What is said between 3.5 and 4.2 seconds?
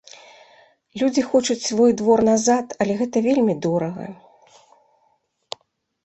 дорага.